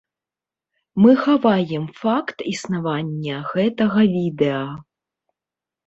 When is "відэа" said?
4.19-4.67